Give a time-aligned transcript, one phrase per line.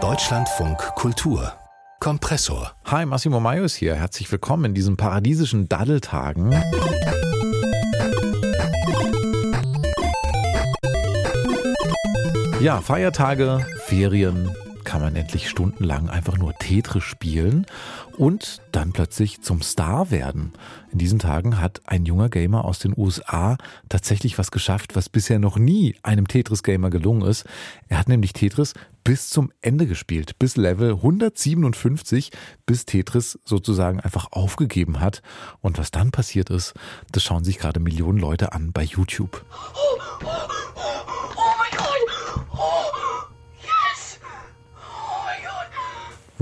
[0.00, 1.52] Deutschlandfunk Kultur
[1.98, 2.70] Kompressor.
[2.84, 3.96] Hi, Massimo Maius hier.
[3.96, 6.52] Herzlich willkommen in diesen paradiesischen Daddeltagen.
[12.60, 14.48] Ja, Feiertage, Ferien,
[14.88, 17.66] kann man endlich stundenlang einfach nur Tetris spielen
[18.16, 20.54] und dann plötzlich zum Star werden.
[20.90, 23.58] In diesen Tagen hat ein junger Gamer aus den USA
[23.90, 27.44] tatsächlich was geschafft, was bisher noch nie einem Tetris-Gamer gelungen ist.
[27.88, 28.72] Er hat nämlich Tetris
[29.04, 32.30] bis zum Ende gespielt, bis Level 157,
[32.64, 35.20] bis Tetris sozusagen einfach aufgegeben hat.
[35.60, 36.72] Und was dann passiert ist,
[37.12, 39.44] das schauen sich gerade Millionen Leute an bei YouTube.
[39.52, 40.37] Oh, oh,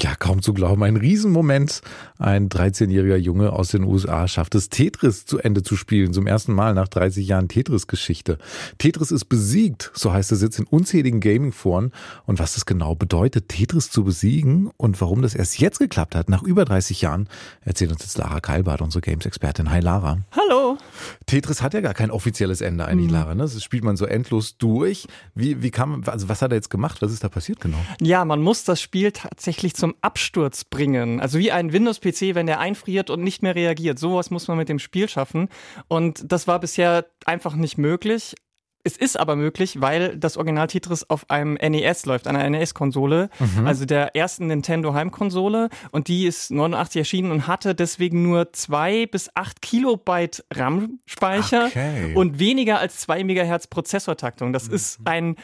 [0.00, 0.82] Ja, kaum zu glauben.
[0.84, 1.82] Ein Riesenmoment.
[2.18, 6.14] Ein 13-jähriger Junge aus den USA schafft es, Tetris zu Ende zu spielen.
[6.14, 8.38] Zum ersten Mal nach 30 Jahren Tetris-Geschichte.
[8.78, 11.92] Tetris ist besiegt, so heißt es jetzt in unzähligen Gaming-Foren.
[12.24, 16.30] Und was das genau bedeutet, Tetris zu besiegen und warum das erst jetzt geklappt hat,
[16.30, 17.28] nach über 30 Jahren,
[17.60, 19.70] erzählt uns jetzt Lara Keilbart, unsere Games-Expertin.
[19.70, 20.18] Hi Lara.
[20.30, 20.78] Hallo.
[21.26, 23.14] Tetris hat ja gar kein offizielles Ende eigentlich, mhm.
[23.14, 23.34] Lara.
[23.34, 23.42] Ne?
[23.42, 25.06] Das spielt man so endlos durch.
[25.34, 27.02] Wie, wie kam, also was hat er jetzt gemacht?
[27.02, 27.78] Was ist da passiert genau?
[28.00, 31.18] Ja, man muss das Spiel tatsächlich zum Absturz bringen.
[31.18, 33.98] Also wie ein Windows-PC, wenn der einfriert und nicht mehr reagiert.
[33.98, 35.48] Sowas muss man mit dem Spiel schaffen.
[35.88, 38.36] Und das war bisher einfach nicht möglich.
[38.84, 43.66] Es ist aber möglich, weil das Original Tetris auf einem NES läuft, einer NES-Konsole, mhm.
[43.66, 45.68] also der ersten Nintendo Heimkonsole.
[45.90, 52.14] Und die ist 89 erschienen und hatte deswegen nur zwei bis acht Kilobyte RAM-Speicher okay.
[52.14, 54.52] und weniger als zwei Megahertz Prozessortaktung.
[54.52, 54.74] Das mhm.
[54.74, 55.36] ist ein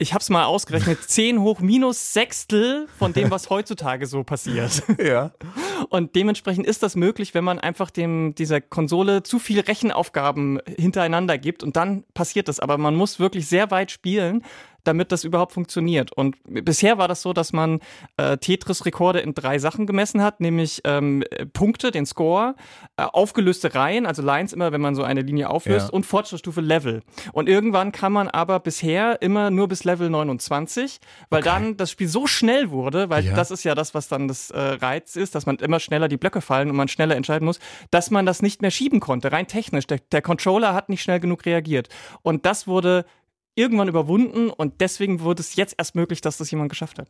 [0.00, 4.82] ich habe es mal ausgerechnet, 10 hoch minus Sechstel von dem, was heutzutage so passiert.
[4.98, 5.30] Ja.
[5.88, 11.38] Und dementsprechend ist das möglich, wenn man einfach dem, dieser Konsole zu viele Rechenaufgaben hintereinander
[11.38, 12.60] gibt und dann passiert das.
[12.60, 14.42] Aber man muss wirklich sehr weit spielen,
[14.84, 16.12] damit das überhaupt funktioniert.
[16.12, 17.80] Und bisher war das so, dass man
[18.16, 22.54] äh, Tetris-Rekorde in drei Sachen gemessen hat, nämlich ähm, Punkte, den Score,
[22.96, 25.92] äh, aufgelöste Reihen, also Lines immer, wenn man so eine Linie auflöst, ja.
[25.92, 27.02] und Fortschrittsstufe Level.
[27.32, 31.48] Und irgendwann kann man aber bisher immer nur bis Level 29, weil okay.
[31.48, 33.34] dann das Spiel so schnell wurde, weil ja.
[33.34, 36.16] das ist ja das, was dann das äh, Reiz ist, dass man immer schneller die
[36.16, 37.60] Blöcke fallen und man schneller entscheiden muss,
[37.92, 39.86] dass man das nicht mehr schieben konnte, rein technisch.
[39.86, 41.88] Der, der Controller hat nicht schnell genug reagiert.
[42.22, 43.04] Und das wurde
[43.54, 47.08] irgendwann überwunden und deswegen wurde es jetzt erst möglich, dass das jemand geschafft hat.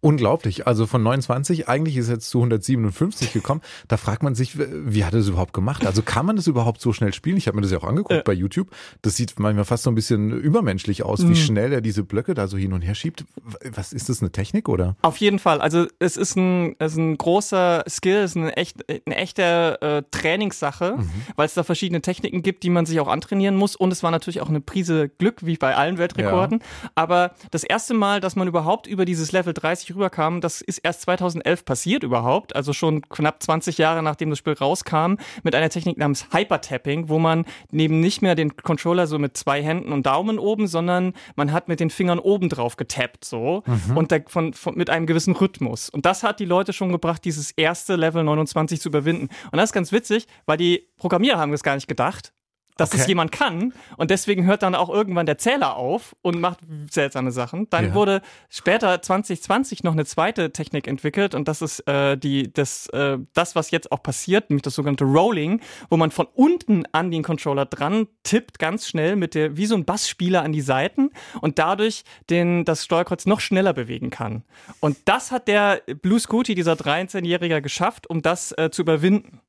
[0.00, 0.66] Unglaublich.
[0.66, 3.60] Also von 29, eigentlich ist es jetzt zu 157 gekommen.
[3.88, 5.86] Da fragt man sich, wie hat er das überhaupt gemacht?
[5.86, 7.36] Also kann man das überhaupt so schnell spielen?
[7.36, 8.22] Ich habe mir das ja auch angeguckt äh.
[8.24, 8.70] bei YouTube.
[9.02, 11.36] Das sieht manchmal fast so ein bisschen übermenschlich aus, wie mhm.
[11.36, 13.24] schnell er diese Blöcke da so hin und her schiebt.
[13.64, 14.96] Was ist das, eine Technik oder?
[15.02, 15.60] Auf jeden Fall.
[15.60, 19.80] Also es ist ein, es ist ein großer Skill, es ist eine, echt, eine echte
[19.80, 21.10] äh, Trainingssache, mhm.
[21.36, 23.76] weil es da verschiedene Techniken gibt, die man sich auch antrainieren muss.
[23.76, 26.60] Und es war natürlich auch eine Prise Glück, wie bei allen Weltrekorden.
[26.60, 26.90] Ja.
[26.94, 31.02] Aber das erste Mal, dass man überhaupt über dieses Level 30 rüberkam, das ist erst
[31.02, 32.54] 2011 passiert überhaupt.
[32.56, 37.18] Also schon knapp 20 Jahre nachdem das Spiel rauskam, mit einer Technik namens Hypertapping, wo
[37.18, 41.52] man neben nicht mehr den Controller so mit zwei Händen und Daumen oben, sondern man
[41.52, 43.96] hat mit den Fingern oben drauf getappt so mhm.
[43.96, 45.90] und von, von, mit einem gewissen Rhythmus.
[45.90, 49.28] Und das hat die Leute schon gebracht, dieses erste Level 29 zu überwinden.
[49.50, 52.32] Und das ist ganz witzig, weil die Programmierer haben das gar nicht gedacht
[52.76, 53.00] dass okay.
[53.00, 56.60] es jemand kann und deswegen hört dann auch irgendwann der Zähler auf und macht
[56.90, 57.68] seltsame Sachen.
[57.70, 57.94] Dann ja.
[57.94, 63.18] wurde später 2020 noch eine zweite Technik entwickelt und das ist äh, die das äh,
[63.32, 67.22] das was jetzt auch passiert, nämlich das sogenannte Rolling, wo man von unten an den
[67.22, 71.10] Controller dran tippt ganz schnell mit der wie so ein Bassspieler an die Seiten
[71.40, 74.44] und dadurch den das Steuerkreuz noch schneller bewegen kann.
[74.80, 79.40] Und das hat der Blue Scooty dieser 13-Jähriger geschafft, um das äh, zu überwinden.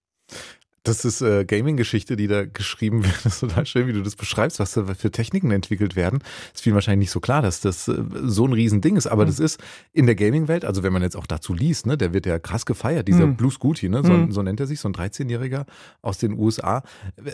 [0.88, 3.16] Das ist äh, Gaming-Geschichte, die da geschrieben wird.
[3.24, 6.20] Das ist total schön, wie du das beschreibst, was da für Techniken entwickelt werden.
[6.54, 9.08] Es fiel wahrscheinlich nicht so klar, dass das äh, so ein Riesending ist.
[9.08, 9.28] Aber mhm.
[9.28, 9.60] das ist
[9.94, 12.66] in der Gaming-Welt, also wenn man jetzt auch dazu liest, ne, der wird ja krass
[12.66, 13.36] gefeiert, dieser mhm.
[13.36, 14.32] Blue Scooty, ne, so, mhm.
[14.32, 15.66] so, nennt er sich, so ein 13-Jähriger
[16.02, 16.84] aus den USA.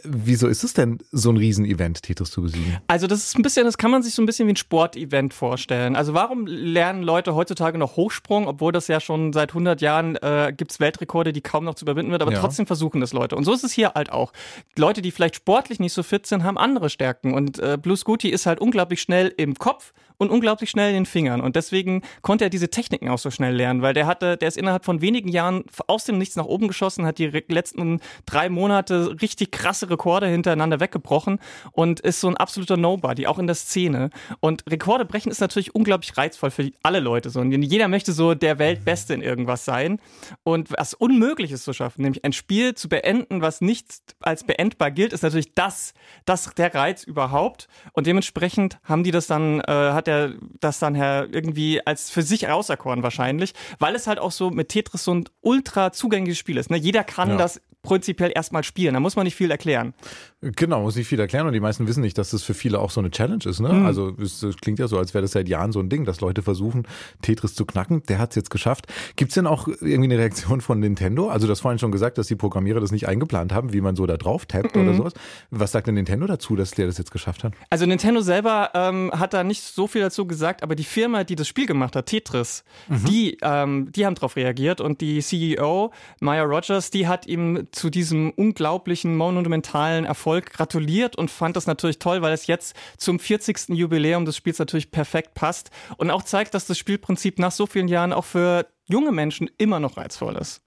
[0.04, 2.78] Wieso ist es denn so ein Riesen-Event, Tetris zu besiegen?
[2.88, 5.34] Also das ist ein bisschen, das kann man sich so ein bisschen wie ein Sportevent
[5.34, 5.96] vorstellen.
[5.96, 10.54] Also warum lernen Leute heutzutage noch Hochsprung, obwohl das ja schon seit 100 Jahren äh,
[10.56, 12.40] gibt es Weltrekorde, die kaum noch zu überwinden wird, aber ja.
[12.40, 13.36] trotzdem versuchen das Leute.
[13.36, 14.32] Und und so ist es hier halt auch.
[14.78, 17.34] Leute, die vielleicht sportlich nicht so fit sind, haben andere Stärken.
[17.34, 21.06] Und äh, Blue Scooty ist halt unglaublich schnell im Kopf und unglaublich schnell in den
[21.06, 21.42] Fingern.
[21.42, 24.58] Und deswegen konnte er diese Techniken auch so schnell lernen, weil der hatte, der ist
[24.58, 29.22] innerhalb von wenigen Jahren aus dem Nichts nach oben geschossen, hat die letzten drei Monate
[29.22, 31.40] richtig krasse Rekorde hintereinander weggebrochen
[31.72, 34.10] und ist so ein absoluter Nobody, auch in der Szene.
[34.40, 37.30] Und Rekorde brechen ist natürlich unglaublich reizvoll für alle Leute.
[37.30, 37.40] So.
[37.42, 40.00] Und jeder möchte so der Weltbeste in irgendwas sein.
[40.44, 44.44] Und was unmöglich ist zu schaffen, nämlich ein Spiel zu beenden, beenden, was nicht als
[44.44, 45.94] beendbar gilt, ist natürlich das,
[46.26, 47.68] das der Reiz überhaupt.
[47.94, 52.22] Und dementsprechend haben die das dann, äh, hat er das dann her irgendwie als für
[52.22, 56.58] sich auserkoren wahrscheinlich, weil es halt auch so mit Tetris so ein ultra zugängliches Spiel
[56.58, 56.70] ist.
[56.70, 56.78] Ne?
[56.78, 57.38] Jeder kann ja.
[57.38, 58.94] das prinzipiell erstmal spielen.
[58.94, 59.94] Da muss man nicht viel erklären.
[60.42, 62.92] Genau, muss nicht viel erklären und die meisten wissen nicht, dass das für viele auch
[62.92, 63.60] so eine Challenge ist.
[63.60, 63.72] Ne?
[63.72, 63.86] Mhm.
[63.86, 66.42] Also es, klingt ja so, als wäre das seit Jahren so ein Ding, dass Leute
[66.42, 66.88] versuchen,
[67.22, 68.04] Tetris zu knacken.
[68.04, 68.88] Der hat es jetzt geschafft.
[69.16, 71.30] Gibt es denn auch irgendwie eine Reaktion von Nintendo?
[71.30, 73.96] Also du hast vorhin schon gesagt, dass die Programmierer das nicht eingeplant haben, wie man
[73.96, 74.82] so da drauf tappt mhm.
[74.82, 75.14] oder sowas.
[75.52, 77.54] Was sagt denn Nintendo dazu, dass der das jetzt geschafft hat?
[77.70, 81.36] Also Nintendo selber ähm, hat da nicht so viel dazu gesagt, aber die Firma, die
[81.36, 83.06] das Spiel gemacht hat, Tetris, mhm.
[83.06, 85.92] die, ähm, die haben darauf reagiert und die CEO,
[86.22, 92.00] Maya Rogers, die hat ihm zu diesem unglaublichen monumentalen Erfolg gratuliert und fand das natürlich
[92.00, 93.70] toll, weil es jetzt zum 40.
[93.70, 97.88] Jubiläum des Spiels natürlich perfekt passt und auch zeigt, dass das Spielprinzip nach so vielen
[97.88, 100.62] Jahren auch für junge Menschen immer noch reizvoll ist.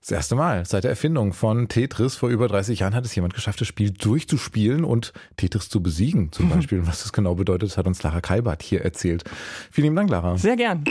[0.00, 3.34] Das erste Mal seit der Erfindung von Tetris vor über 30 Jahren hat es jemand
[3.34, 6.30] geschafft, das Spiel durchzuspielen und Tetris zu besiegen.
[6.30, 9.24] Zum Beispiel, was das genau bedeutet, hat uns Lara Kalbert hier erzählt.
[9.72, 10.38] Vielen lieben Dank, Lara.
[10.38, 10.84] Sehr gern.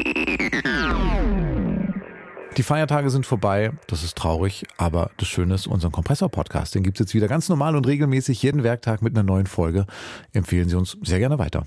[2.57, 6.97] Die Feiertage sind vorbei, das ist traurig, aber das Schöne ist, unseren Kompressor-Podcast, den gibt
[6.97, 9.85] es jetzt wieder ganz normal und regelmäßig jeden Werktag mit einer neuen Folge.
[10.31, 11.65] Empfehlen Sie uns sehr gerne weiter.